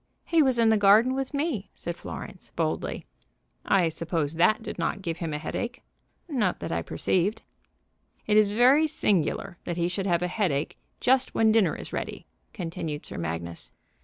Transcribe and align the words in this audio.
"He 0.25 0.41
was 0.41 0.57
in 0.57 0.69
the 0.69 0.77
garden 0.79 1.13
with 1.13 1.31
me," 1.31 1.69
said 1.75 1.95
Florence, 1.95 2.51
boldly. 2.55 3.05
"I 3.63 3.87
suppose 3.89 4.33
that 4.33 4.63
did 4.63 4.79
not 4.79 5.03
give 5.03 5.17
him 5.17 5.31
a 5.31 5.37
headache." 5.37 5.83
"Not 6.27 6.59
that 6.59 6.71
I 6.71 6.81
perceived." 6.81 7.43
"It 8.25 8.35
is 8.35 8.49
very 8.49 8.87
singular 8.87 9.59
that 9.65 9.77
he 9.77 9.87
should 9.87 10.07
have 10.07 10.23
a 10.23 10.27
headache 10.27 10.79
just 10.99 11.35
when 11.35 11.51
dinner 11.51 11.75
is 11.75 11.93
ready," 11.93 12.25
continued 12.51 13.05
Sir 13.05 13.19
Magnus. 13.19 13.71